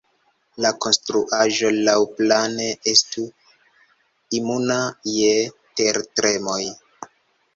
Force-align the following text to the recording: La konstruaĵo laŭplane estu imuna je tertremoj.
La 0.65 0.69
konstruaĵo 0.83 1.69
laŭplane 1.89 2.65
estu 2.93 3.25
imuna 4.39 4.79
je 5.17 5.35
tertremoj. 5.81 6.61